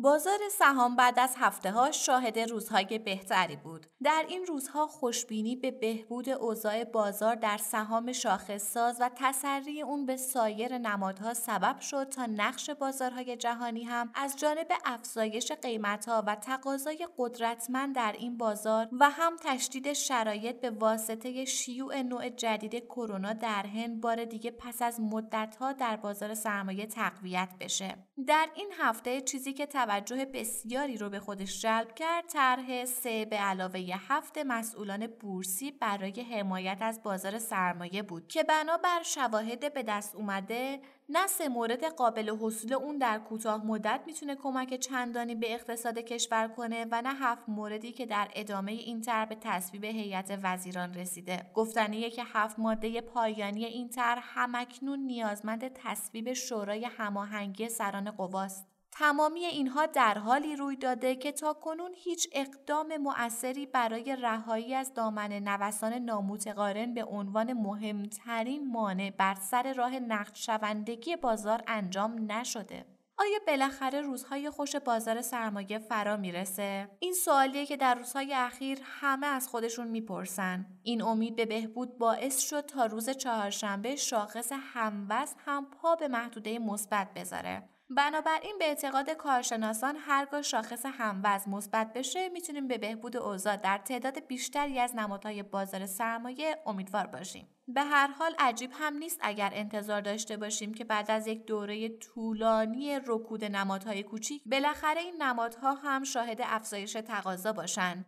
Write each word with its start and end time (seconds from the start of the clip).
بازار 0.00 0.38
سهام 0.50 0.96
بعد 0.96 1.18
از 1.18 1.34
هفته 1.38 1.70
ها 1.70 1.90
شاهد 1.90 2.38
روزهای 2.38 2.98
بهتری 2.98 3.56
بود. 3.56 3.86
در 4.04 4.24
این 4.28 4.46
روزها 4.46 4.86
خوشبینی 4.86 5.56
به 5.56 5.70
بهبود 5.70 6.28
اوضاع 6.28 6.84
بازار 6.84 7.34
در 7.34 7.56
سهام 7.56 8.12
شاخص 8.12 8.62
ساز 8.62 9.00
و 9.00 9.10
تسری 9.16 9.82
اون 9.82 10.06
به 10.06 10.16
سایر 10.16 10.78
نمادها 10.78 11.34
سبب 11.34 11.80
شد 11.80 12.08
تا 12.08 12.26
نقش 12.26 12.70
بازارهای 12.70 13.36
جهانی 13.36 13.84
هم 13.84 14.10
از 14.14 14.36
جانب 14.36 14.66
افزایش 14.84 15.52
قیمتها 15.52 16.24
و 16.26 16.34
تقاضای 16.34 17.08
قدرتمند 17.18 17.94
در 17.94 18.14
این 18.18 18.36
بازار 18.36 18.88
و 19.00 19.10
هم 19.10 19.36
تشدید 19.44 19.92
شرایط 19.92 20.60
به 20.60 20.70
واسطه 20.70 21.44
شیوع 21.44 22.02
نوع 22.02 22.28
جدید 22.28 22.84
کرونا 22.84 23.32
در 23.32 23.66
هند 23.66 24.00
بار 24.00 24.24
دیگه 24.24 24.50
پس 24.50 24.82
از 24.82 25.00
مدتها 25.00 25.72
در 25.72 25.96
بازار 25.96 26.34
سرمایه 26.34 26.86
تقویت 26.86 27.48
بشه. 27.60 27.96
در 28.26 28.48
این 28.54 28.72
هفته 28.78 29.20
چیزی 29.20 29.52
که 29.52 29.66
توجه 29.88 30.24
بسیاری 30.24 30.96
رو 30.96 31.10
به 31.10 31.20
خودش 31.20 31.62
جلب 31.62 31.94
کرد. 31.94 32.26
طرح 32.26 32.84
سه 32.84 33.24
به 33.24 33.36
علاوه 33.36 33.80
هفت 34.08 34.38
مسئولان 34.38 35.06
بورسی 35.06 35.70
برای 35.70 36.20
حمایت 36.20 36.78
از 36.80 37.02
بازار 37.02 37.38
سرمایه 37.38 38.02
بود 38.02 38.28
که 38.28 38.42
بنابر 38.42 39.02
شواهد 39.02 39.74
به 39.74 39.82
دست 39.82 40.14
اومده 40.14 40.80
نه 41.08 41.26
سه 41.26 41.48
مورد 41.48 41.84
قابل 41.84 42.36
حصول 42.40 42.72
اون 42.72 42.98
در 42.98 43.18
کوتاه 43.18 43.66
مدت 43.66 44.00
می‌تونه 44.06 44.34
کمک 44.34 44.74
چندانی 44.74 45.34
به 45.34 45.54
اقتصاد 45.54 45.98
کشور 45.98 46.48
کنه 46.48 46.86
و 46.90 47.02
نه 47.02 47.14
هفت 47.14 47.48
موردی 47.48 47.92
که 47.92 48.06
در 48.06 48.28
ادامه 48.34 48.72
این 48.72 49.00
طرح 49.00 49.24
به 49.24 49.36
تصویب 49.40 49.84
هیئت 49.84 50.38
وزیران 50.42 50.94
رسیده. 50.94 51.50
گفتنیه 51.54 52.10
که 52.10 52.22
هفت 52.24 52.58
ماده 52.58 53.00
پایانی 53.00 53.64
این 53.64 53.88
طرح 53.88 54.22
همکنون 54.24 54.98
نیازمند 54.98 55.68
تصویب 55.68 56.32
شورای 56.32 56.84
هماهنگی 56.84 57.68
سران 57.68 58.10
قواست 58.10 58.77
تمامی 58.98 59.44
اینها 59.44 59.86
در 59.86 60.18
حالی 60.18 60.56
روی 60.56 60.76
داده 60.76 61.16
که 61.16 61.32
تا 61.32 61.52
کنون 61.52 61.90
هیچ 61.94 62.28
اقدام 62.32 62.96
مؤثری 62.96 63.66
برای 63.66 64.16
رهایی 64.16 64.74
از 64.74 64.94
دامن 64.94 65.32
نوسان 65.32 65.92
نامتقارن 65.92 66.94
به 66.94 67.04
عنوان 67.04 67.52
مهمترین 67.52 68.72
مانع 68.72 69.10
بر 69.10 69.34
سر 69.34 69.72
راه 69.72 69.98
نقد 69.98 70.34
شوندگی 70.34 71.16
بازار 71.16 71.62
انجام 71.66 72.32
نشده. 72.32 72.84
آیا 73.18 73.38
بالاخره 73.46 74.00
روزهای 74.00 74.50
خوش 74.50 74.76
بازار 74.76 75.22
سرمایه 75.22 75.78
فرا 75.78 76.16
می‌رسه؟ 76.16 76.88
این 76.98 77.12
سوالیه 77.12 77.66
که 77.66 77.76
در 77.76 77.94
روزهای 77.94 78.34
اخیر 78.34 78.78
همه 78.82 79.26
از 79.26 79.48
خودشون 79.48 79.88
می‌پرسن. 79.88 80.66
این 80.82 81.02
امید 81.02 81.36
به 81.36 81.46
بهبود 81.46 81.98
باعث 81.98 82.38
شد 82.40 82.60
تا 82.60 82.86
روز 82.86 83.10
چهارشنبه 83.10 83.96
شاخص 83.96 84.52
هموزن 84.52 85.36
هم 85.46 85.66
پا 85.70 85.96
به 85.96 86.08
محدوده 86.08 86.58
مثبت 86.58 87.14
بذاره. 87.14 87.77
بنابراین 87.90 88.58
به 88.58 88.64
اعتقاد 88.64 89.10
کارشناسان 89.10 89.96
هرگاه 89.96 90.42
شاخص 90.42 90.86
هموز 90.86 91.48
مثبت 91.48 91.92
بشه 91.92 92.28
می‌تونیم 92.28 92.68
به 92.68 92.78
بهبود 92.78 93.16
اوضاع 93.16 93.56
در 93.56 93.78
تعداد 93.78 94.26
بیشتری 94.26 94.78
از 94.78 94.96
نمادهای 94.96 95.42
بازار 95.42 95.86
سرمایه 95.86 96.56
امیدوار 96.66 97.06
باشیم. 97.06 97.48
به 97.68 97.82
هر 97.82 98.06
حال 98.06 98.34
عجیب 98.38 98.70
هم 98.74 98.96
نیست 98.96 99.18
اگر 99.22 99.50
انتظار 99.52 100.00
داشته 100.00 100.36
باشیم 100.36 100.74
که 100.74 100.84
بعد 100.84 101.10
از 101.10 101.26
یک 101.26 101.46
دوره 101.46 101.88
طولانی 101.88 103.00
رکود 103.06 103.44
نمادهای 103.44 104.02
کوچیک 104.02 104.42
بالاخره 104.46 105.00
این 105.00 105.22
نمادها 105.22 105.74
هم 105.74 106.04
شاهد 106.04 106.38
افزایش 106.42 106.92
تقاضا 106.92 107.52
باشند 107.52 108.06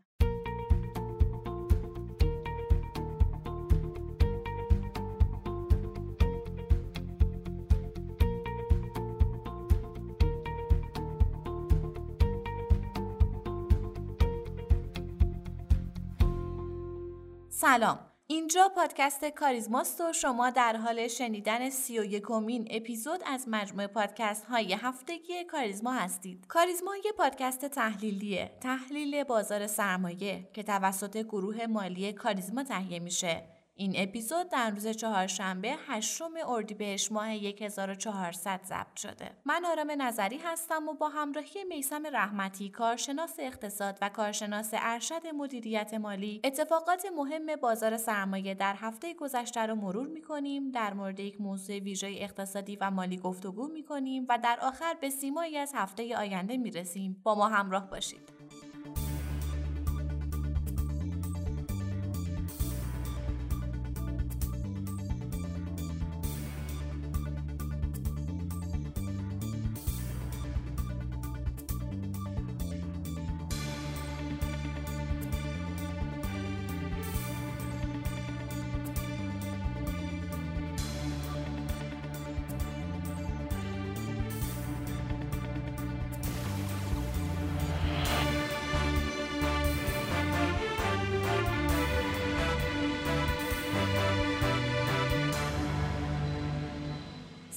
سلام 17.61 17.99
اینجا 18.27 18.69
پادکست 18.77 19.25
کاریزماست 19.25 20.01
و 20.01 20.13
شما 20.13 20.51
در 20.51 20.77
حال 20.77 21.09
شنیدن 21.09 21.71
سی 21.71 21.99
و 21.99 22.05
یکمین 22.05 22.69
اپیزود 22.71 23.21
از 23.27 23.49
مجموعه 23.49 23.87
پادکست 23.87 24.45
های 24.45 24.73
هفتگی 24.73 25.45
کاریزما 25.45 25.93
هستید. 25.93 26.47
کاریزما 26.49 26.97
یه 26.97 27.13
پادکست 27.13 27.67
تحلیلیه. 27.67 28.51
تحلیل 28.61 29.25
بازار 29.25 29.67
سرمایه 29.67 30.49
که 30.53 30.63
توسط 30.63 31.17
گروه 31.17 31.67
مالی 31.67 32.13
کاریزما 32.13 32.65
تهیه 32.65 32.99
میشه. 32.99 33.60
این 33.81 33.93
اپیزود 33.97 34.49
در 34.49 34.71
روز 34.71 34.89
چهارشنبه 34.89 35.77
هشتم 35.87 36.31
اردیبهشت 36.47 37.13
ماه 37.13 37.29
1400 37.29 38.61
ضبط 38.65 38.97
شده. 38.97 39.31
من 39.45 39.65
آرام 39.65 40.03
نظری 40.03 40.39
هستم 40.39 40.89
و 40.89 40.95
با 40.95 41.09
همراهی 41.09 41.65
میسم 41.65 42.03
رحمتی 42.13 42.71
کارشناس 42.71 43.35
اقتصاد 43.39 43.99
و 44.03 44.09
کارشناس 44.09 44.71
ارشد 44.73 45.27
مدیریت 45.35 45.95
مالی 45.95 46.41
اتفاقات 46.45 47.07
مهم 47.17 47.57
بازار 47.57 47.97
سرمایه 47.97 48.55
در 48.55 48.75
هفته 48.79 49.15
گذشته 49.15 49.61
رو 49.61 49.75
مرور 49.75 50.07
می‌کنیم. 50.07 50.71
در 50.71 50.95
مورد 50.95 51.21
یک 51.21 51.41
موضوع 51.41 51.79
ویژه 51.79 52.15
اقتصادی 52.19 52.77
و 52.81 52.91
مالی 52.91 53.17
گفتگو 53.17 53.69
می‌کنیم 53.69 54.27
و 54.29 54.39
در 54.39 54.59
آخر 54.63 54.95
به 55.01 55.11
سیمایی 55.11 55.57
از 55.57 55.73
هفته 55.75 56.17
آینده 56.17 56.57
می‌رسیم. 56.57 57.21
با 57.23 57.35
ما 57.35 57.49
همراه 57.49 57.91
باشید. 57.91 58.40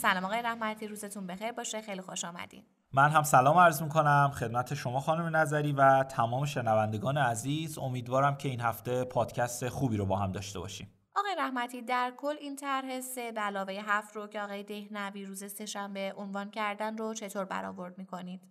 سلام 0.03 0.25
آقای 0.25 0.41
رحمتی 0.41 0.87
روزتون 0.87 1.27
بخیر 1.27 1.51
باشه 1.51 1.81
خیلی 1.81 2.01
خوش 2.01 2.25
آمدین. 2.25 2.63
من 2.93 3.09
هم 3.09 3.23
سلام 3.23 3.57
عرض 3.57 3.81
می‌کنم 3.81 4.31
خدمت 4.33 4.73
شما 4.73 4.99
خانم 4.99 5.35
نظری 5.35 5.71
و 5.71 6.03
تمام 6.03 6.45
شنوندگان 6.45 7.17
عزیز. 7.17 7.77
امیدوارم 7.77 8.35
که 8.35 8.49
این 8.49 8.61
هفته 8.61 9.03
پادکست 9.03 9.69
خوبی 9.69 9.97
رو 9.97 10.05
با 10.05 10.15
هم 10.15 10.31
داشته 10.31 10.59
باشیم. 10.59 10.93
آقای 11.15 11.35
رحمتی 11.37 11.81
در 11.81 12.13
کل 12.17 12.35
این 12.39 12.55
طرح 12.55 13.01
سه 13.01 13.31
به 13.31 13.41
علاوه 13.41 13.73
هفت 13.73 14.15
رو 14.15 14.27
که 14.27 14.41
آقای 14.41 14.63
دهنوی 14.63 15.25
روز 15.25 15.43
سهشنبه 15.51 16.13
عنوان 16.17 16.49
کردن 16.49 16.97
رو 16.97 17.13
چطور 17.13 17.45
برآورد 17.45 17.97
می‌کنید؟ 17.97 18.41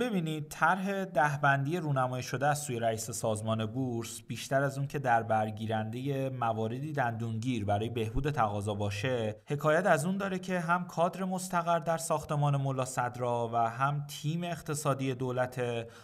ببینید 0.00 0.48
طرح 0.48 1.04
دهبندی 1.04 1.76
رونمایی 1.76 2.22
شده 2.22 2.46
از 2.46 2.58
سوی 2.58 2.78
رئیس 2.78 3.10
سازمان 3.10 3.66
بورس 3.66 4.22
بیشتر 4.22 4.62
از 4.62 4.78
اون 4.78 4.86
که 4.86 4.98
در 4.98 5.22
برگیرنده 5.22 6.30
مواردی 6.30 6.92
دندونگیر 6.92 7.64
برای 7.64 7.88
بهبود 7.88 8.30
تقاضا 8.30 8.74
باشه 8.74 9.36
حکایت 9.46 9.86
از 9.86 10.04
اون 10.04 10.16
داره 10.16 10.38
که 10.38 10.60
هم 10.60 10.86
کادر 10.86 11.24
مستقر 11.24 11.78
در 11.78 11.98
ساختمان 11.98 12.56
ملا 12.56 12.84
صدرا 12.84 13.50
و 13.52 13.56
هم 13.56 14.06
تیم 14.06 14.44
اقتصادی 14.44 15.14
دولت 15.14 15.62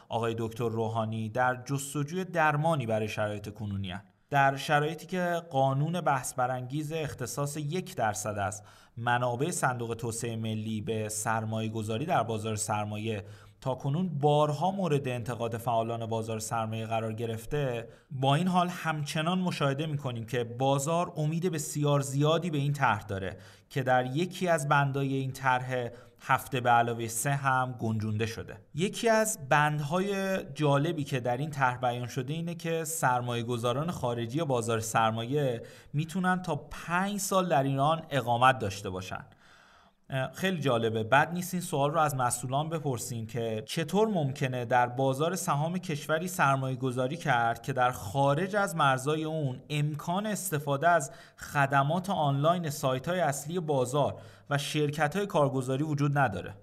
آقای 0.09 0.35
دکتر 0.39 0.69
روحانی 0.69 1.29
در 1.29 1.63
جستجوی 1.65 2.25
درمانی 2.25 2.87
برای 2.87 3.09
شرایط 3.09 3.49
کنونی 3.49 3.95
در 4.31 4.57
شرایطی 4.57 5.07
که 5.07 5.43
قانون 5.51 6.01
بحث 6.01 6.35
برانگیز 6.35 6.93
اختصاص 6.93 7.57
یک 7.57 7.97
درصد 7.97 8.39
از 8.39 8.63
منابع 8.97 9.51
صندوق 9.51 9.95
توسعه 9.95 10.37
ملی 10.37 10.81
به 10.81 11.09
سرمایه 11.09 11.69
گذاری 11.69 12.07
در 12.07 12.23
بازار 12.23 12.57
سرمایه 12.57 13.25
تا 13.61 13.75
کنون 13.75 14.09
بارها 14.09 14.71
مورد 14.71 15.09
انتقاد 15.09 15.57
فعالان 15.57 16.07
بازار 16.07 16.39
سرمایه 16.39 16.87
قرار 16.87 17.13
گرفته 17.13 17.89
با 18.11 18.35
این 18.35 18.49
حال 18.49 18.69
همچنان 18.69 19.39
مشاهده 19.39 19.87
می‌کنیم 19.87 20.27
که 20.27 20.45
بازار 20.45 21.13
امید 21.17 21.53
بسیار 21.53 22.01
زیادی 22.01 22.51
به 22.51 22.59
این 22.59 22.73
طرح 22.73 23.03
داره 23.07 23.37
که 23.71 23.83
در 23.83 24.07
یکی 24.07 24.49
از 24.49 24.69
بندای 24.69 25.15
این 25.15 25.33
طرح 25.33 25.89
هفته 26.21 26.61
به 26.61 26.71
علاوه 26.71 27.09
سه 27.09 27.31
هم 27.31 27.75
گنجونده 27.79 28.27
شده. 28.27 28.57
یکی 28.75 29.09
از 29.09 29.49
بندهای 29.49 30.39
جالبی 30.55 31.05
که 31.05 31.21
در 31.21 31.37
این 31.37 31.51
طرح 31.51 31.77
بیان 31.77 32.07
شده 32.07 32.33
اینه 32.33 32.55
که 32.55 32.85
سرمایه 32.85 33.43
گذاران 33.43 33.91
خارجی 33.91 34.43
بازار 34.43 34.81
سرمایه 34.81 35.63
می‌تونن 35.93 36.43
تا 36.43 36.57
پنج 36.71 37.21
سال 37.21 37.49
در 37.49 37.63
ایران 37.63 38.03
اقامت 38.11 38.59
داشته 38.59 38.91
باشن. 38.91 39.25
خیلی 40.35 40.61
جالبه. 40.61 41.03
بد 41.03 41.33
نیست 41.33 41.55
این 41.55 41.63
سوال 41.63 41.91
رو 41.91 41.99
از 41.99 42.15
مسئولان 42.15 42.69
بپرسیم 42.69 43.27
که 43.27 43.63
چطور 43.67 44.09
ممکنه 44.09 44.65
در 44.65 44.87
بازار 44.87 45.37
سهام 45.37 45.79
کشوری 45.79 46.29
سرمایه 46.29 46.77
گذاری 46.77 47.17
کرد 47.17 47.63
که 47.63 47.73
در 47.73 47.91
خارج 47.91 48.57
از 48.57 48.77
مرزای 48.77 49.25
اون 49.25 49.63
امکان 49.71 50.27
استفاده 50.27 50.89
از 50.89 51.13
خدمات 51.37 52.11
آنلاین 52.11 52.71
سایت 52.71 53.09
های 53.09 53.21
اصلی 53.21 53.61
بازار 53.61 54.21
و 54.51 54.59
شرکت 54.59 55.17
های 55.17 55.27
کارگزاری 55.27 55.83
وجود 55.83 56.19
نداره؟ 56.19 56.55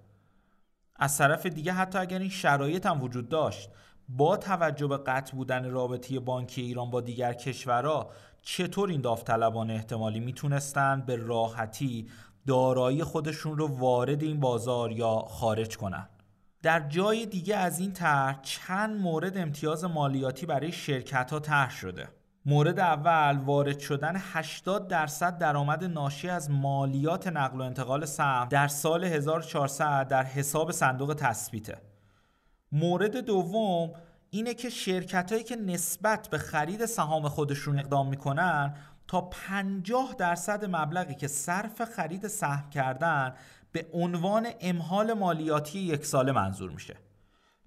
از 0.96 1.18
طرف 1.18 1.46
دیگه 1.46 1.74
حتی 1.74 1.98
اگر 1.98 2.20
این 2.20 2.30
شرایط 2.30 2.86
هم 2.86 3.04
وجود 3.04 3.30
داشت 3.30 3.70
با 4.10 4.38
توجه 4.38 4.88
به 4.88 4.98
قطع 4.98 5.36
بودن 5.36 5.70
رابطه 5.70 6.20
بانکی 6.20 6.62
ایران 6.62 6.90
با 6.92 7.02
دیگر 7.02 7.34
کشورها 7.34 8.10
چطور 8.42 8.90
این 8.90 9.02
داوطلبان 9.02 9.72
احتمالی 9.72 10.20
می‌تونستن 10.20 11.04
به 11.08 11.16
راحتی 11.16 12.08
دارایی 12.48 13.04
خودشون 13.04 13.58
رو 13.58 13.68
وارد 13.68 14.24
این 14.24 14.40
بازار 14.40 14.92
یا 14.92 15.16
خارج 15.16 15.78
کنن. 15.78 16.10
در 16.62 16.80
جای 16.90 17.26
دیگه 17.26 17.56
از 17.56 17.80
این 17.80 17.92
طرح 17.92 18.42
چند 18.42 19.02
مورد 19.02 19.38
امتیاز 19.38 19.84
مالیاتی 19.84 20.46
برای 20.46 20.72
شرکت 20.72 21.32
ها 21.32 21.40
طرح 21.40 21.72
شده. 21.72 22.08
مورد 22.46 22.80
اول 22.80 23.38
وارد 23.38 23.80
شدن 23.80 24.14
80 24.18 24.88
درصد 24.88 25.38
درآمد 25.38 25.84
ناشی 25.84 26.30
از 26.30 26.52
مالیات 26.52 27.28
نقل 27.28 27.62
و 27.62 27.64
انتقال 27.64 28.06
سهم 28.06 28.48
در 28.50 28.68
سال 28.68 29.04
1400 29.04 30.08
در 30.08 30.24
حساب 30.24 30.72
صندوق 30.72 31.14
تثبیته. 31.14 31.78
مورد 32.72 33.18
دوم 33.18 33.92
اینه 34.30 34.54
که 34.54 34.70
شرکت 34.70 35.32
هایی 35.32 35.44
که 35.44 35.56
نسبت 35.56 36.28
به 36.28 36.38
خرید 36.38 36.86
سهام 36.86 37.28
خودشون 37.28 37.80
اقدام 37.80 38.08
می‌کنن 38.08 38.74
تا 39.14 39.22
50 39.22 40.16
درصد 40.18 40.66
مبلغی 40.66 41.16
که 41.16 41.28
صرف 41.28 41.82
خرید 41.82 42.28
سهم 42.28 42.70
کردن 42.70 43.34
به 43.72 43.88
عنوان 43.94 44.48
امحال 44.62 45.14
مالیاتی 45.14 45.80
یک 45.80 46.06
ساله 46.06 46.32
منظور 46.32 46.72
میشه. 46.72 46.96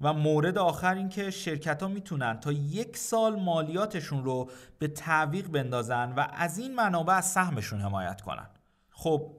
و 0.00 0.12
مورد 0.12 0.58
آخر 0.58 0.94
این 0.94 1.08
که 1.08 1.30
شرکت 1.30 1.82
ها 1.82 1.88
می‌تونن 1.88 2.40
تا 2.40 2.52
یک 2.52 2.96
سال 2.96 3.40
مالیاتشون 3.40 4.24
رو 4.24 4.50
به 4.78 4.88
تعویق 4.88 5.48
بندازن 5.48 6.12
و 6.12 6.26
از 6.32 6.58
این 6.58 6.74
منابع 6.74 7.14
از 7.14 7.26
سهمشون 7.30 7.80
حمایت 7.80 8.20
کنن. 8.20 8.46
خب 8.90 9.32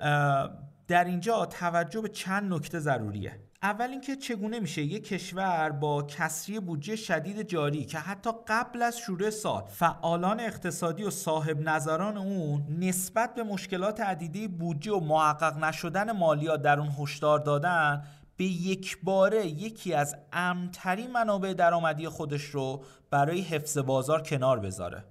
در 0.88 1.04
اینجا 1.04 1.46
توجه 1.46 2.02
به 2.02 2.10
چند 2.10 2.54
نکته 2.54 2.80
ضروریه. 2.80 3.40
اول 3.68 3.90
اینکه 3.90 4.16
چگونه 4.16 4.60
میشه 4.60 4.82
یک 4.82 5.08
کشور 5.08 5.70
با 5.70 6.04
کسری 6.04 6.60
بودجه 6.60 6.96
شدید 6.96 7.42
جاری 7.42 7.86
که 7.86 8.00
حتی 8.00 8.30
قبل 8.48 8.82
از 8.82 8.98
شروع 8.98 9.30
سال 9.30 9.64
فعالان 9.68 10.40
اقتصادی 10.40 11.04
و 11.04 11.10
صاحب 11.10 11.60
نظران 11.60 12.18
اون 12.18 12.66
نسبت 12.80 13.36
به 13.36 13.44
مشکلات 13.44 14.00
عدیده 14.00 14.48
بودجه 14.48 14.92
و 14.92 15.00
محقق 15.00 15.58
نشدن 15.58 16.12
مالیات 16.12 16.62
در 16.62 16.80
اون 16.80 16.92
هشدار 17.00 17.40
دادن 17.40 18.04
به 18.38 18.46
یک 18.46 18.98
باره 19.04 19.48
یکی 19.48 19.94
از 19.94 20.16
امترین 20.34 21.12
منابع 21.12 21.54
درآمدی 21.54 22.10
خودش 22.10 22.44
رو 22.44 22.84
برای 23.10 23.42
حفظ 23.42 23.78
بازار 23.78 24.22
کنار 24.22 24.60
بذاره 24.60 25.04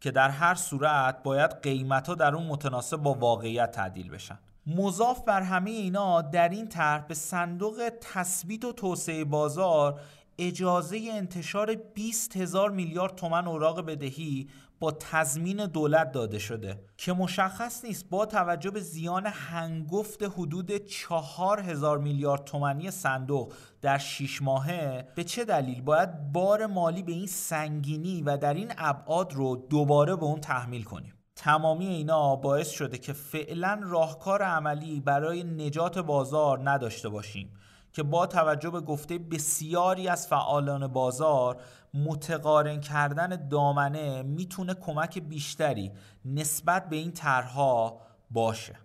که 0.00 0.10
در 0.10 0.30
هر 0.30 0.54
صورت 0.54 1.22
باید 1.22 1.50
قیمت 1.62 2.06
ها 2.06 2.14
در 2.14 2.34
اون 2.34 2.46
متناسب 2.46 2.96
با 2.96 3.14
واقعیت 3.14 3.70
تعدیل 3.70 4.10
بشن. 4.10 4.38
مضاف 4.76 5.22
بر 5.22 5.42
همه 5.42 5.70
اینا 5.70 6.22
در 6.22 6.48
این 6.48 6.68
طرح 6.68 7.06
به 7.06 7.14
صندوق 7.14 7.90
تثبیت 8.00 8.64
و 8.64 8.72
توسعه 8.72 9.24
بازار 9.24 10.00
اجازه 10.38 11.08
انتشار 11.12 11.74
20 11.74 12.36
هزار 12.36 12.70
میلیارد 12.70 13.14
تومن 13.14 13.46
اوراق 13.46 13.86
بدهی 13.86 14.48
با 14.80 14.90
تضمین 14.90 15.66
دولت 15.66 16.12
داده 16.12 16.38
شده. 16.38 16.80
که 16.96 17.12
مشخص 17.12 17.84
نیست 17.84 18.10
با 18.10 18.26
توجه 18.26 18.70
به 18.70 18.80
زیان 18.80 19.26
هنگفت 19.26 20.22
حدود 20.22 20.76
چهار 20.76 21.60
هزار 21.60 21.98
میلیارد 21.98 22.44
تومنی 22.44 22.90
صندوق 22.90 23.52
در 23.82 23.98
6 23.98 24.42
ماهه 24.42 25.08
به 25.14 25.24
چه 25.24 25.44
دلیل؟ 25.44 25.82
باید 25.82 26.32
بار 26.32 26.66
مالی 26.66 27.02
به 27.02 27.12
این 27.12 27.26
سنگینی 27.26 28.22
و 28.22 28.36
در 28.36 28.54
این 28.54 28.72
ابعاد 28.78 29.32
رو 29.32 29.66
دوباره 29.70 30.16
به 30.16 30.24
اون 30.24 30.40
تحمیل 30.40 30.82
کنیم. 30.82 31.17
تمامی 31.38 31.86
اینا 31.86 32.36
باعث 32.36 32.70
شده 32.70 32.98
که 32.98 33.12
فعلا 33.12 33.80
راهکار 33.82 34.42
عملی 34.42 35.00
برای 35.00 35.44
نجات 35.44 35.98
بازار 35.98 36.70
نداشته 36.70 37.08
باشیم 37.08 37.54
که 37.92 38.02
با 38.02 38.26
توجه 38.26 38.70
به 38.70 38.80
گفته 38.80 39.18
بسیاری 39.18 40.08
از 40.08 40.26
فعالان 40.26 40.86
بازار 40.86 41.60
متقارن 41.94 42.80
کردن 42.80 43.48
دامنه 43.48 44.22
می‌تونه 44.22 44.74
کمک 44.74 45.18
بیشتری 45.18 45.92
نسبت 46.24 46.88
به 46.88 46.96
این 46.96 47.12
طرحها 47.12 48.00
باشه. 48.30 48.76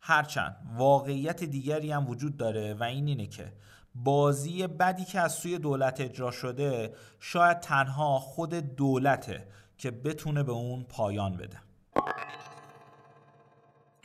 هرچند 0.00 0.56
واقعیت 0.76 1.44
دیگری 1.44 1.92
هم 1.92 2.08
وجود 2.08 2.36
داره 2.36 2.74
و 2.74 2.82
این 2.82 3.06
اینه 3.06 3.26
که 3.26 3.52
بازی 3.94 4.66
بدی 4.66 5.04
که 5.04 5.20
از 5.20 5.32
سوی 5.32 5.58
دولت 5.58 6.00
اجرا 6.00 6.30
شده 6.30 6.94
شاید 7.20 7.60
تنها 7.60 8.18
خود 8.18 8.54
دولته 8.54 9.48
که 9.78 9.90
بتونه 9.90 10.42
به 10.42 10.52
اون 10.52 10.84
پایان 10.84 11.36
بده. 11.36 11.65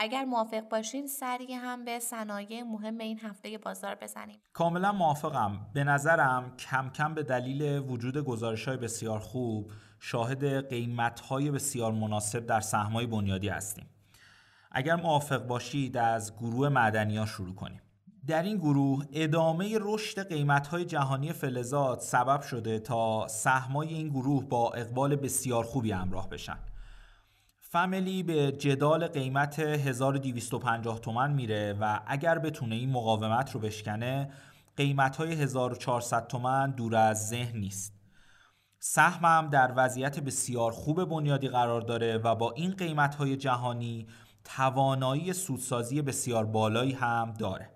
اگر 0.03 0.25
موافق 0.25 0.69
باشین 0.69 1.07
سریع 1.07 1.56
هم 1.56 1.86
به 1.86 2.00
صنایع 2.00 2.63
مهم 2.63 2.98
این 2.98 3.19
هفته 3.19 3.57
بازار 3.57 3.95
بزنیم. 3.95 4.39
کاملا 4.53 4.92
موافقم. 4.92 5.68
به 5.74 5.83
نظرم 5.83 6.57
کم 6.57 6.89
کم 6.89 7.13
به 7.13 7.24
دلیل 7.24 7.62
وجود 7.80 8.18
گزارش 8.18 8.68
های 8.68 8.77
بسیار 8.77 9.19
خوب 9.19 9.71
شاهد 10.00 10.69
قیمت 10.69 11.19
های 11.19 11.51
بسیار 11.51 11.92
مناسب 11.92 12.45
در 12.45 12.59
سهمای 12.59 13.06
بنیادی 13.06 13.50
هستیم. 13.50 13.86
اگر 14.71 14.95
موافق 14.95 15.48
باشید 15.48 15.98
از 15.98 16.38
گروه 16.38 16.69
معدنی 16.69 17.18
ها 17.18 17.25
شروع 17.25 17.56
کنیم. 17.56 17.81
در 18.27 18.44
این 18.44 18.57
گروه 18.57 19.06
ادامه 19.13 19.77
رشد 19.81 20.27
قیمت 20.27 20.68
های 20.68 20.86
جهانی 20.86 21.33
فلزات 21.33 22.01
سبب 22.01 22.42
شده 22.42 22.80
تا 22.80 23.27
سهمای 23.27 23.88
این 23.88 24.09
گروه 24.09 24.50
با 24.50 24.71
اقبال 24.71 25.15
بسیار 25.15 25.63
خوبی 25.63 25.92
همراه 25.92 26.30
بشن. 26.30 26.57
فامیلی 27.71 28.23
به 28.23 28.51
جدال 28.51 29.07
قیمت 29.07 29.59
1250 29.59 31.00
تومن 31.00 31.33
میره 31.33 31.73
و 31.81 32.00
اگر 32.07 32.39
بتونه 32.39 32.75
این 32.75 32.89
مقاومت 32.89 33.51
رو 33.51 33.59
بشکنه 33.59 34.31
قیمت 34.77 35.15
های 35.15 35.33
1400 35.33 36.27
تومن 36.27 36.71
دور 36.71 36.95
از 36.95 37.29
ذهن 37.29 37.57
نیست. 37.57 37.94
سهمم 38.79 39.50
در 39.50 39.73
وضعیت 39.75 40.19
بسیار 40.19 40.71
خوب 40.71 41.06
بنیادی 41.06 41.47
قرار 41.47 41.81
داره 41.81 42.18
و 42.18 42.35
با 42.35 42.51
این 42.51 42.71
قیمت 42.71 43.15
های 43.15 43.38
جهانی 43.38 44.07
توانایی 44.44 45.33
سودسازی 45.33 46.01
بسیار 46.01 46.45
بالایی 46.45 46.91
هم 46.91 47.33
داره. 47.39 47.69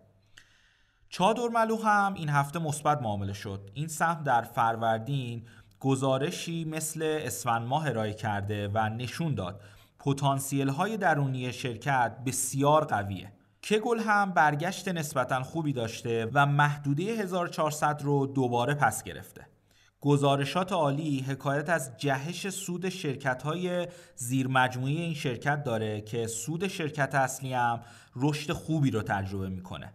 چادر 1.09 1.47
ملو 1.47 1.77
هم 1.77 2.13
این 2.13 2.29
هفته 2.29 2.59
مثبت 2.59 3.01
معامله 3.01 3.33
شد. 3.33 3.69
این 3.73 3.87
سهم 3.87 4.23
در 4.23 4.41
فروردین 4.41 5.47
گزارشی 5.79 6.65
مثل 6.65 7.19
اسفند 7.21 7.67
ماه 7.67 7.87
ارائه 7.87 8.13
کرده 8.13 8.67
و 8.67 8.89
نشون 8.89 9.35
داد 9.35 9.61
پتانسیل 10.05 10.69
های 10.69 10.97
درونی 10.97 11.53
شرکت 11.53 12.17
بسیار 12.25 12.85
قویه. 12.85 13.31
کگل 13.63 13.99
هم 13.99 14.31
برگشت 14.31 14.87
نسبتا 14.87 15.43
خوبی 15.43 15.73
داشته 15.73 16.29
و 16.33 16.45
محدوده 16.45 17.03
1400 17.03 18.01
رو 18.03 18.27
دوباره 18.27 18.73
پس 18.73 19.03
گرفته. 19.03 19.47
گزارشات 20.01 20.71
عالی 20.71 21.19
حکایت 21.19 21.69
از 21.69 21.97
جهش 21.97 22.49
سود 22.49 22.89
شرکت 22.89 23.43
های 23.43 23.87
زیر 24.15 24.47
مجموعه 24.47 24.91
این 24.91 25.13
شرکت 25.13 25.63
داره 25.63 26.01
که 26.01 26.27
سود 26.27 26.67
شرکت 26.67 27.15
اصلی 27.15 27.53
هم 27.53 27.81
رشد 28.15 28.51
خوبی 28.51 28.91
رو 28.91 29.01
تجربه 29.01 29.49
می‌کنه. 29.49 29.93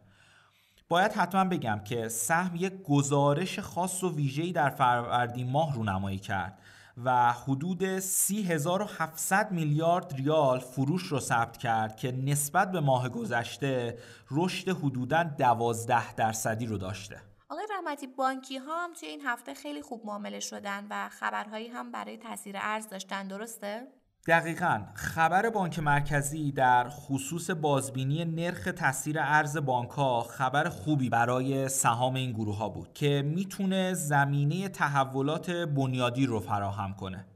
باید 0.89 1.13
حتما 1.13 1.45
بگم 1.45 1.81
که 1.85 2.09
سهم 2.09 2.57
یک 2.57 2.83
گزارش 2.83 3.59
خاص 3.59 4.05
و 4.05 4.17
ویژه‌ای 4.17 4.53
در 4.53 4.71
فروردین 4.71 5.51
ماه 5.51 5.75
رونمایی 5.75 6.19
کرد. 6.19 6.59
و 7.05 7.33
حدود 7.33 7.99
3700 7.99 9.53
میلیارد 9.53 10.13
ریال 10.17 10.59
فروش 10.59 11.03
رو 11.03 11.21
ثبت 11.21 11.57
کرد 11.57 11.97
که 11.97 12.13
نسبت 12.13 12.73
به 12.73 12.81
ماه 12.81 13.09
گذشته 13.09 13.99
رشد 14.31 14.69
حدوداً 14.69 15.23
12 15.23 16.15
درصدی 16.15 16.67
رو 16.67 16.79
داشته. 16.79 17.21
آقای 17.49 17.67
رحمتی 17.71 18.07
بانکی 18.07 18.59
ها 18.59 18.85
هم 18.85 18.93
توی 18.93 19.09
این 19.09 19.21
هفته 19.21 19.55
خیلی 19.55 19.83
خوب 19.83 20.07
معامله 20.07 20.41
شدن 20.41 20.87
و 20.91 21.09
خبرهایی 21.09 21.69
هم 21.69 21.93
برای 21.93 22.17
تاثیر 22.17 22.57
ارز 22.59 22.89
داشتن 22.89 23.29
درسته؟ 23.29 23.87
دقیقا. 24.27 24.83
خبر 24.95 25.51
بانک 25.51 25.79
مرکزی 25.79 26.53
در 26.53 26.89
خصوص 26.89 27.51
بازبینی 27.51 28.25
نرخ 28.25 28.69
تاثیر 28.77 29.17
ارز 29.21 29.57
بانک 29.57 29.91
ها 29.91 30.23
خبر 30.23 30.69
خوبی 30.69 31.09
برای 31.09 31.69
سهام 31.69 32.15
این 32.15 32.33
گروه 32.33 32.57
ها 32.57 32.69
بود 32.69 32.93
که 32.93 33.23
می‌تونه 33.27 33.95
زمینه 33.95 34.69
تحولات 34.69 35.51
بنیادی 35.51 36.27
رو 36.27 36.41
فراهم 36.41 36.95
کنه. 36.95 37.27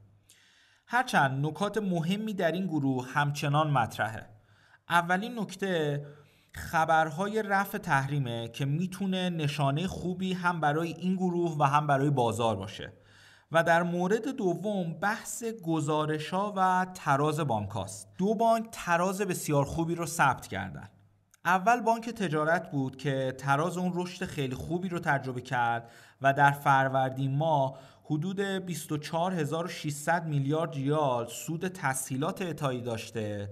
هرچند 0.87 1.45
نکات 1.45 1.77
مهمی 1.77 2.33
در 2.33 2.51
این 2.51 2.67
گروه 2.67 3.07
همچنان 3.13 3.71
مطرحه. 3.71 4.25
اولین 4.89 5.39
نکته 5.39 6.05
خبرهای 6.51 7.43
رفع 7.43 7.77
تحریمه 7.77 8.47
که 8.47 8.65
می‌تونه 8.65 9.29
نشانه 9.29 9.87
خوبی 9.87 10.33
هم 10.33 10.59
برای 10.59 10.93
این 10.93 11.15
گروه 11.15 11.57
و 11.59 11.63
هم 11.63 11.87
برای 11.87 12.09
بازار 12.09 12.55
باشه. 12.55 12.93
و 13.51 13.63
در 13.63 13.83
مورد 13.83 14.27
دوم 14.27 14.93
بحث 14.93 15.43
گزارشا 15.43 16.53
و 16.55 16.87
تراز 16.93 17.39
بانک 17.39 17.69
هاست. 17.69 18.07
دو 18.17 18.35
بانک 18.35 18.67
تراز 18.71 19.21
بسیار 19.21 19.65
خوبی 19.65 19.95
رو 19.95 20.05
ثبت 20.05 20.47
کردن 20.47 20.89
اول 21.45 21.81
بانک 21.81 22.09
تجارت 22.09 22.71
بود 22.71 22.97
که 22.97 23.35
تراز 23.37 23.77
اون 23.77 23.91
رشد 23.95 24.25
خیلی 24.25 24.55
خوبی 24.55 24.89
رو 24.89 24.99
تجربه 24.99 25.41
کرد 25.41 25.91
و 26.21 26.33
در 26.33 26.51
فروردین 26.51 27.37
ماه 27.37 27.79
حدود 28.03 28.41
24600 28.41 30.25
میلیارد 30.25 30.73
ریال 30.73 31.27
سود 31.27 31.67
تسهیلات 31.67 32.41
اتایی 32.41 32.81
داشته 32.81 33.49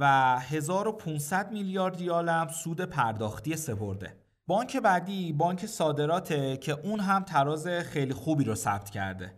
و 0.00 0.38
1500 0.38 1.52
میلیارد 1.52 1.96
ریال 1.96 2.28
هم 2.28 2.48
سود 2.48 2.80
پرداختی 2.80 3.56
سپرده 3.56 4.23
بانک 4.46 4.76
بعدی 4.76 5.32
بانک 5.32 5.66
صادراته 5.66 6.56
که 6.56 6.72
اون 6.72 7.00
هم 7.00 7.22
تراز 7.22 7.66
خیلی 7.66 8.14
خوبی 8.14 8.44
رو 8.44 8.54
ثبت 8.54 8.90
کرده. 8.90 9.34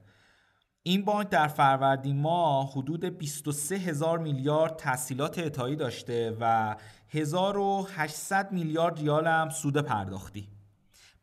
این 0.82 1.04
بانک 1.04 1.28
در 1.28 1.48
فروردین 1.48 2.20
ماه 2.20 2.72
حدود 2.72 3.04
23 3.04 3.76
هزار 3.76 4.18
میلیارد 4.18 4.76
تحصیلات 4.76 5.38
اعطایی 5.38 5.76
داشته 5.76 6.36
و 6.40 6.76
1800 7.08 8.52
میلیارد 8.52 8.98
ریال 8.98 9.26
هم 9.26 9.50
سود 9.50 9.76
پرداختی. 9.76 10.48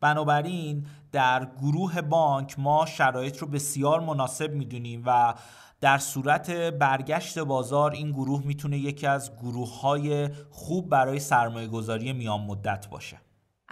بنابراین 0.01 0.87
در 1.11 1.47
گروه 1.61 2.01
بانک 2.01 2.59
ما 2.59 2.85
شرایط 2.85 3.37
رو 3.37 3.47
بسیار 3.47 3.99
مناسب 3.99 4.51
می‌دونیم 4.51 5.03
و 5.05 5.33
در 5.81 5.97
صورت 5.97 6.51
برگشت 6.51 7.39
بازار 7.39 7.91
این 7.91 8.11
گروه 8.11 8.45
می‌تونه 8.45 8.77
یکی 8.77 9.07
از 9.07 9.35
گروه 9.37 9.79
های 9.81 10.29
خوب 10.49 10.89
برای 10.89 11.19
سرمایه 11.19 11.67
گذاری 11.67 12.13
میان 12.13 12.41
مدت 12.41 12.87
باشه. 12.87 13.17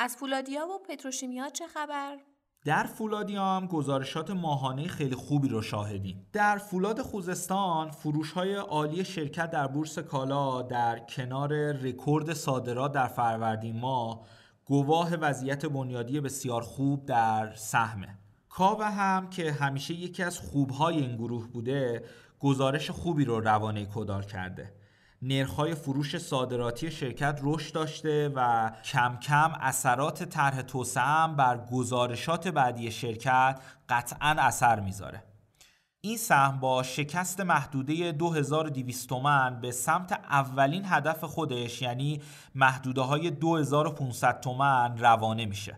از 0.04 0.16
فولادیا 0.16 0.68
و 0.68 0.80
پتروشیمیا 0.88 1.50
چه 1.50 1.68
خبر؟ 1.68 2.18
در 2.66 2.84
فولادیا 2.84 3.46
هم 3.46 3.68
گزارشات 3.68 4.32
ماهانه 4.32 4.88
خیلی 4.88 5.16
خوبی 5.16 5.48
رو 5.48 5.62
شاهدیم. 5.62 6.28
در 6.34 6.58
فولاد 6.58 7.02
خوزستان 7.02 7.92
فروش 7.92 8.32
های 8.32 8.56
عالی 8.56 9.06
شرکت 9.06 9.52
در 9.52 9.68
بورس 9.68 10.00
کالا 10.00 10.62
در 10.62 11.00
کنار 11.00 11.72
رکورد 11.72 12.34
صادرات 12.34 12.92
در 12.92 13.08
فروردین 13.08 13.80
ماه 13.80 14.28
گواه 14.66 15.16
وضعیت 15.16 15.66
بنیادی 15.66 16.20
بسیار 16.20 16.62
خوب 16.62 17.06
در 17.06 17.56
سهمه. 17.56 18.18
کاوه 18.50 18.86
هم 18.86 19.30
که 19.30 19.52
همیشه 19.52 19.94
یکی 19.94 20.24
از 20.24 20.40
خوبهای 20.40 20.98
این 20.98 21.16
گروه 21.16 21.48
بوده 21.48 22.06
گزارش 22.40 22.92
خوبی 22.92 23.26
رو 23.26 23.40
روانه 23.40 23.86
کدار 23.86 24.26
کرده. 24.26 24.81
نرخ‌های 25.22 25.76
فروش 25.76 26.18
صادراتی 26.18 26.92
شرکت 26.92 27.40
رشد 27.44 27.74
داشته 27.74 28.32
و 28.36 28.72
کم 28.84 29.18
کم 29.18 29.54
اثرات 29.62 30.24
طرح 30.24 30.62
توسعه 30.62 31.28
بر 31.28 31.66
گزارشات 31.72 32.48
بعدی 32.48 32.92
شرکت 32.92 33.60
قطعا 33.90 34.36
اثر 34.40 34.80
می‌ذاره. 34.80 35.24
این 36.02 36.18
سهم 36.18 36.60
با 36.60 36.84
شکست 36.84 37.42
محدوده 37.42 38.12
2200 38.12 39.10
تومن 39.10 39.62
به 39.62 39.72
سمت 39.72 40.12
اولین 40.12 40.84
هدف 40.86 41.24
خودش 41.24 41.82
یعنی 41.82 42.22
محدوده 42.56 43.02
های 43.02 43.32
2500 43.32 44.40
تومن 44.40 44.98
روانه 44.98 45.46
میشه. 45.46 45.78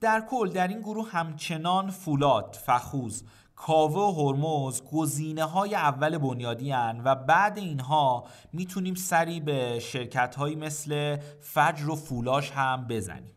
در 0.00 0.20
کل 0.30 0.48
در 0.48 0.68
این 0.68 0.80
گروه 0.80 1.10
همچنان 1.10 1.90
فولاد، 1.90 2.58
فخوز، 2.66 3.24
کاوه 3.56 4.02
و 4.02 4.12
هرمز 4.12 4.82
گزینه 4.92 5.44
های 5.44 5.74
اول 5.74 6.18
بنیادی 6.18 6.70
هن 6.70 7.02
و 7.04 7.14
بعد 7.14 7.58
اینها 7.58 8.24
می‌تونیم 8.52 8.94
سری 8.94 9.40
به 9.40 9.78
شرکت 9.78 10.36
هایی 10.36 10.56
مثل 10.56 11.16
فجر 11.40 11.90
و 11.90 11.96
فولاش 11.96 12.50
هم 12.50 12.86
بزنیم. 12.88 13.34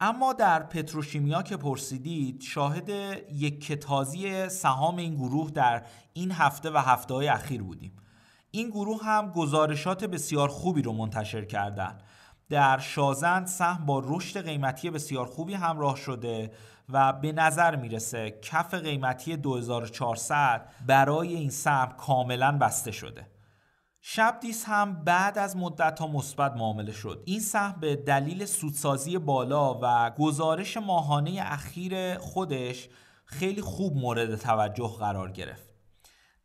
اما 0.00 0.32
در 0.32 0.62
پتروشیمیا 0.62 1.42
که 1.42 1.56
پرسیدید 1.56 2.42
شاهد 2.42 2.88
یک 3.32 3.66
کتازی 3.66 4.48
سهام 4.48 4.96
این 4.96 5.14
گروه 5.14 5.50
در 5.50 5.86
این 6.12 6.32
هفته 6.32 6.70
و 6.70 6.78
هفته 6.78 7.14
های 7.14 7.28
اخیر 7.28 7.62
بودیم. 7.62 7.96
این 8.50 8.70
گروه 8.70 9.04
هم 9.04 9.30
گزارشات 9.30 10.04
بسیار 10.04 10.48
خوبی 10.48 10.82
رو 10.82 10.92
منتشر 10.92 11.44
کردن. 11.44 11.98
در 12.50 12.78
شازند 12.78 13.46
سهم 13.46 13.86
با 13.86 14.02
رشد 14.04 14.44
قیمتی 14.44 14.90
بسیار 14.90 15.26
خوبی 15.26 15.54
همراه 15.54 15.96
شده 15.96 16.50
و 16.88 17.12
به 17.12 17.32
نظر 17.32 17.76
می‌رسه 17.76 18.38
کف 18.42 18.74
قیمتی 18.74 19.36
2400 19.36 20.68
برای 20.86 21.34
این 21.34 21.50
سهم 21.50 21.92
کاملا 21.96 22.58
بسته 22.58 22.90
شده. 22.90 23.26
شبدیس 24.00 24.64
هم 24.66 25.04
بعد 25.04 25.38
از 25.38 25.56
مدت 25.56 25.98
ها 25.98 26.06
مثبت 26.06 26.52
معامله 26.56 26.92
شد. 26.92 27.22
این 27.26 27.40
سهم 27.40 27.80
به 27.80 27.96
دلیل 27.96 28.44
سودسازی 28.44 29.18
بالا 29.18 29.78
و 29.82 30.10
گزارش 30.10 30.76
ماهانه 30.76 31.40
اخیر 31.44 32.18
خودش 32.18 32.88
خیلی 33.24 33.62
خوب 33.62 33.96
مورد 33.96 34.36
توجه 34.36 34.90
قرار 34.98 35.32
گرفت. 35.32 35.74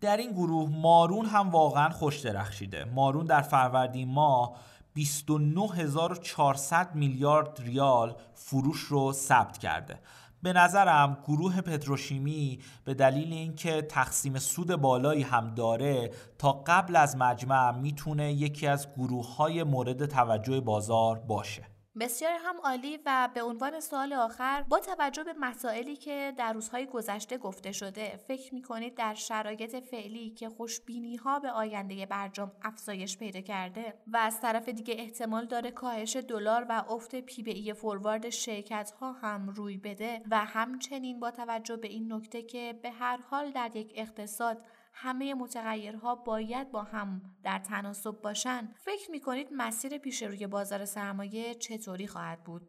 در 0.02 0.18
این 0.18 0.32
گروه 0.32 0.70
مارون 0.70 1.26
هم 1.26 1.50
واقعا 1.50 1.90
خوش 1.90 2.20
درخشیده. 2.20 2.86
مارون 2.86 3.26
در 3.26 3.42
فروردین 3.42 4.14
ماه 4.14 4.56
29400 4.94 6.96
میلیارد 6.96 7.62
ریال 7.62 8.16
فروش 8.34 8.80
رو 8.80 9.14
ثبت 9.14 9.58
کرده. 9.58 10.00
به 10.44 10.54
نظرم 10.54 11.18
گروه 11.28 11.62
پتروشیمی 11.62 12.60
به 12.86 12.94
دلیل 12.94 13.34
اینکه 13.34 13.82
تقسیم 13.82 14.40
سود 14.40 14.76
بالایی 14.76 15.24
هم 15.24 15.56
داره 15.56 16.12
تا 16.38 16.64
قبل 16.68 16.96
از 16.96 17.18
مجمع 17.18 17.72
می‌تونه 17.72 18.34
یکی 18.34 18.68
از 18.68 18.88
گروه 18.98 19.36
های 19.36 19.64
مورد 19.64 20.06
توجه 20.06 20.60
بازار 20.60 21.20
باشه. 21.20 21.73
بسیار 22.00 22.40
هم 22.44 22.56
عالی 22.64 23.00
و 23.06 23.30
به 23.34 23.44
عنوان 23.44 23.80
سوال 23.80 24.14
آخر 24.14 24.66
با 24.70 24.80
توجه 24.80 25.24
به 25.24 25.34
مسائلی 25.34 25.96
که 25.96 26.34
در 26.38 26.54
روزهای 26.54 26.86
گذشته 26.86 27.38
گفته 27.38 27.72
شده 27.72 28.18
فکر 28.28 28.54
می 28.54 28.62
کنید 28.62 28.96
در 28.96 29.14
شرایط 29.14 29.76
فعلی 29.76 30.30
که 30.30 30.50
خوشبینی 30.50 31.16
ها 31.16 31.40
به 31.40 31.52
آینده 31.52 32.06
برجام 32.06 32.52
افزایش 32.62 33.18
پیدا 33.18 33.42
کرده 33.42 33.94
و 34.08 34.18
از 34.18 34.42
طرف 34.42 34.70
دیگه 34.70 34.96
احتمال 34.98 35.46
داره 35.46 35.72
کاهش 35.72 36.16
دلار 36.16 36.66
و 36.70 36.84
افت 36.90 37.16
پی 37.16 37.44
ای 37.52 37.74
فوروارد 37.74 38.30
شرکت 38.30 38.92
ها 38.92 39.12
هم 39.12 39.50
روی 39.50 39.78
بده 39.78 40.22
و 40.32 40.46
همچنین 40.46 41.20
با 41.20 41.32
توجه 41.32 41.78
به 41.78 41.88
این 41.88 42.14
نکته 42.14 42.42
که 42.42 42.80
به 42.84 42.92
هر 42.92 43.18
حال 43.18 43.52
در 43.52 43.76
یک 43.76 43.94
اقتصاد 43.96 44.66
همه 44.94 45.34
متغیرها 45.34 46.16
باید 46.16 46.72
با 46.72 46.84
هم 46.84 47.22
در 47.44 47.60
تناسب 47.60 48.22
باشند 48.22 48.76
فکر 48.86 49.12
می 49.12 49.20
کنید 49.20 49.48
مسیر 49.52 49.98
پیش 49.98 50.24
روی 50.24 50.48
بازار 50.48 50.86
سرمایه 50.86 51.56
چطوری 51.56 52.08
خواهد 52.08 52.44
بود؟ 52.44 52.68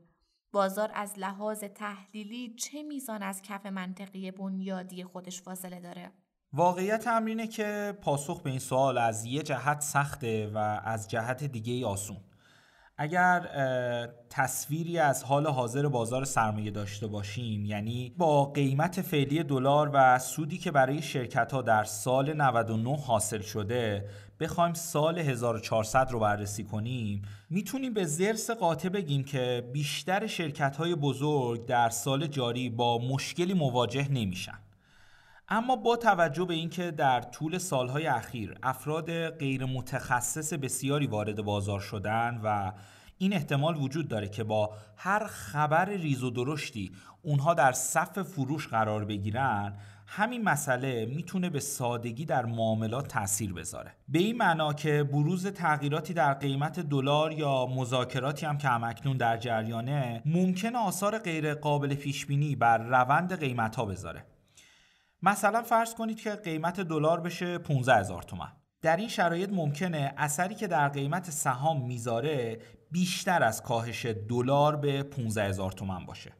بازار 0.52 0.90
از 0.94 1.18
لحاظ 1.18 1.64
تحلیلی 1.64 2.54
چه 2.54 2.82
میزان 2.82 3.22
از 3.22 3.42
کف 3.42 3.66
منطقی 3.66 4.30
بنیادی 4.30 5.04
خودش 5.04 5.42
فاصله 5.42 5.80
داره؟ 5.80 6.12
واقعیت 6.52 7.06
امرینه 7.06 7.46
که 7.46 7.98
پاسخ 8.02 8.42
به 8.42 8.50
این 8.50 8.58
سوال 8.58 8.98
از 8.98 9.24
یه 9.24 9.42
جهت 9.42 9.80
سخته 9.80 10.50
و 10.54 10.58
از 10.84 11.10
جهت 11.10 11.44
دیگه 11.44 11.86
آسون. 11.86 12.16
اگر 12.98 13.48
تصویری 14.30 14.98
از 14.98 15.24
حال 15.24 15.46
حاضر 15.46 15.88
بازار 15.88 16.24
سرمایه 16.24 16.70
داشته 16.70 17.06
باشیم 17.06 17.64
یعنی 17.64 18.14
با 18.18 18.44
قیمت 18.44 19.00
فعلی 19.00 19.42
دلار 19.42 19.90
و 19.92 20.18
سودی 20.18 20.58
که 20.58 20.70
برای 20.70 21.02
شرکت 21.02 21.52
ها 21.52 21.62
در 21.62 21.84
سال 21.84 22.32
99 22.32 22.96
حاصل 22.96 23.40
شده 23.40 24.08
بخوایم 24.40 24.74
سال 24.74 25.18
1400 25.18 26.10
رو 26.10 26.18
بررسی 26.18 26.64
کنیم 26.64 27.22
می‌تونیم 27.50 27.94
به 27.94 28.04
زرس 28.04 28.50
قاطع 28.50 28.88
بگیم 28.88 29.24
که 29.24 29.70
بیشتر 29.72 30.26
شرکت 30.26 30.76
های 30.76 30.94
بزرگ 30.94 31.66
در 31.66 31.88
سال 31.88 32.26
جاری 32.26 32.70
با 32.70 32.98
مشکلی 32.98 33.54
مواجه 33.54 34.08
نمیشن. 34.12 34.63
اما 35.48 35.76
با 35.76 35.96
توجه 35.96 36.44
به 36.44 36.54
اینکه 36.54 36.90
در 36.90 37.20
طول 37.20 37.58
سالهای 37.58 38.06
اخیر 38.06 38.58
افراد 38.62 39.28
غیر 39.28 39.64
متخصص 39.64 40.52
بسیاری 40.52 41.06
وارد 41.06 41.42
بازار 41.42 41.80
شدن 41.80 42.40
و 42.44 42.72
این 43.18 43.32
احتمال 43.32 43.76
وجود 43.76 44.08
داره 44.08 44.28
که 44.28 44.44
با 44.44 44.70
هر 44.96 45.26
خبر 45.26 45.84
ریز 45.84 46.22
و 46.22 46.30
درشتی 46.30 46.92
اونها 47.22 47.54
در 47.54 47.72
صف 47.72 48.22
فروش 48.22 48.68
قرار 48.68 49.04
بگیرن 49.04 49.74
همین 50.06 50.42
مسئله 50.42 51.06
می‌تونه 51.06 51.50
به 51.50 51.60
سادگی 51.60 52.24
در 52.24 52.46
معاملات 52.46 53.08
تاثیر 53.08 53.52
بذاره. 53.52 53.92
به 54.08 54.18
این 54.18 54.36
معنا 54.36 54.72
که 54.72 55.04
بروز 55.04 55.46
تغییراتی 55.46 56.14
در 56.14 56.34
قیمت 56.34 56.80
دلار 56.80 57.32
یا 57.32 57.66
مذاکراتی 57.66 58.46
هم 58.46 58.58
که 58.58 58.68
همکنون 58.68 59.16
در 59.16 59.36
جریانه 59.36 60.22
ممکن 60.26 60.76
آثار 60.76 61.18
غیر 61.18 61.54
قابل 61.54 61.94
پیش 61.94 62.26
بینی 62.26 62.56
بر 62.56 62.78
روند 62.78 63.40
قیمت 63.40 63.76
ها 63.76 63.84
بذاره. 63.84 64.24
مثلا 65.24 65.62
فرض 65.62 65.94
کنید 65.94 66.20
که 66.20 66.30
قیمت 66.30 66.80
دلار 66.80 67.20
بشه 67.20 67.58
15 67.58 67.94
هزار 67.94 68.22
تومن 68.22 68.52
در 68.82 68.96
این 68.96 69.08
شرایط 69.08 69.50
ممکنه 69.52 70.14
اثری 70.16 70.54
که 70.54 70.66
در 70.66 70.88
قیمت 70.88 71.30
سهام 71.30 71.86
می‌ذاره 71.86 72.58
بیشتر 72.90 73.42
از 73.42 73.62
کاهش 73.62 74.06
دلار 74.06 74.76
به 74.76 75.02
15 75.02 75.44
هزار 75.44 75.72
تومن 75.72 76.06
باشه 76.06 76.32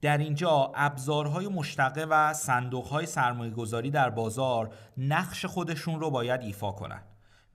در 0.00 0.18
اینجا 0.18 0.72
ابزارهای 0.74 1.48
مشتقه 1.48 2.04
و 2.10 2.34
صندوقهای 2.34 3.06
سرمایه 3.06 3.50
گذاری 3.50 3.90
در 3.90 4.10
بازار 4.10 4.74
نقش 4.96 5.44
خودشون 5.44 6.00
رو 6.00 6.10
باید 6.10 6.40
ایفا 6.40 6.72
کنند. 6.72 7.06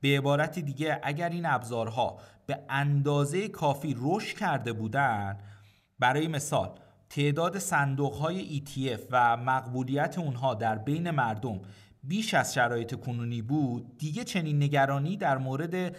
به 0.02 0.18
عبارت 0.18 0.60
دیگه 0.60 1.00
اگر 1.04 1.30
این 1.30 1.46
ابزارها 1.46 2.20
به 2.46 2.60
اندازه 2.70 3.48
کافی 3.48 3.96
رشد 4.00 4.38
کرده 4.38 4.74
بودن 4.74 5.40
برای 6.00 6.28
مثال 6.28 6.80
تعداد 7.10 7.60
صندوق 7.60 8.16
های 8.16 8.62
ETF 8.66 9.02
و 9.12 9.38
مقبولیت 9.38 10.20
اونها 10.20 10.54
در 10.54 10.78
بین 10.78 11.12
مردم 11.12 11.62
بیش 12.04 12.34
از 12.34 12.54
شرایط 12.54 12.96
کنونی 12.96 13.42
بود 13.42 13.98
دیگه 13.98 14.24
چنین 14.24 14.64
نگرانی 14.64 15.18
در 15.18 15.38
مورد 15.38 15.96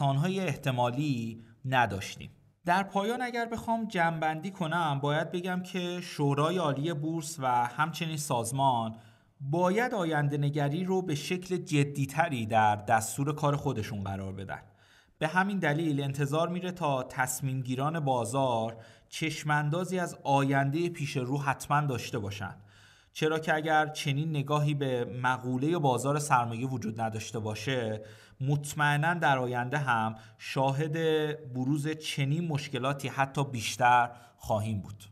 های 0.00 0.40
احتمالی 0.40 1.44
نداشتیم. 1.64 2.30
در 2.64 2.82
پایان 2.82 3.22
اگر 3.22 3.46
بخوام 3.46 3.84
جمعبندی 3.84 4.50
کنم 4.50 5.00
باید 5.02 5.30
بگم 5.30 5.62
که 5.62 6.00
شورای 6.00 6.58
عالی 6.58 6.94
بورس 6.94 7.36
و 7.38 7.46
همچنین 7.66 8.16
سازمان 8.16 8.96
باید 9.40 9.94
آینده 9.94 10.36
نگری 10.38 10.84
رو 10.84 11.02
به 11.02 11.14
شکل 11.14 11.56
جدیتری 11.56 12.46
در 12.46 12.76
دستور 12.76 13.34
کار 13.34 13.56
خودشون 13.56 14.04
قرار 14.04 14.32
بدن. 14.32 14.62
به 15.18 15.28
همین 15.28 15.58
دلیل 15.58 16.02
انتظار 16.02 16.48
میره 16.48 16.72
تا 16.72 17.02
تصمیم 17.02 17.60
گیران 17.60 18.00
بازار 18.00 18.76
چشماندازی 19.10 19.98
از 19.98 20.18
آینده 20.22 20.88
پیش 20.88 21.16
رو 21.16 21.38
حتما 21.38 21.80
داشته 21.80 22.18
باشن. 22.18 22.54
چرا 23.12 23.38
که 23.38 23.54
اگر 23.54 23.86
چنین 23.86 24.30
نگاهی 24.30 24.74
به 24.74 25.04
مقوله 25.04 25.78
بازار 25.78 26.18
سرمایه 26.18 26.66
وجود 26.66 27.00
نداشته 27.00 27.38
باشه 27.38 28.04
مطمئنا 28.40 29.14
در 29.14 29.38
آینده 29.38 29.78
هم 29.78 30.14
شاهد 30.38 30.92
بروز 31.52 31.88
چنین 31.88 32.48
مشکلاتی 32.48 33.08
حتی 33.08 33.44
بیشتر 33.44 34.10
خواهیم 34.36 34.80
بود. 34.80 35.09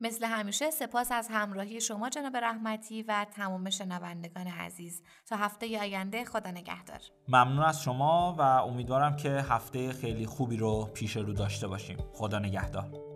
مثل 0.00 0.26
همیشه 0.26 0.70
سپاس 0.70 1.12
از 1.12 1.28
همراهی 1.30 1.80
شما 1.80 2.08
جناب 2.08 2.36
رحمتی 2.36 3.02
و 3.02 3.26
تمام 3.36 3.70
شنوندگان 3.70 4.46
عزیز. 4.46 5.02
تا 5.26 5.36
هفته 5.36 5.80
آینده 5.80 6.24
خدا 6.24 6.50
نگهدار. 6.50 7.00
ممنون 7.28 7.64
از 7.64 7.82
شما 7.82 8.34
و 8.38 8.40
امیدوارم 8.42 9.16
که 9.16 9.30
هفته 9.30 9.92
خیلی 9.92 10.26
خوبی 10.26 10.56
رو 10.56 10.90
پیش 10.94 11.16
رو 11.16 11.32
داشته 11.32 11.68
باشیم. 11.68 11.98
خدا 12.12 12.38
نگهدار. 12.38 13.15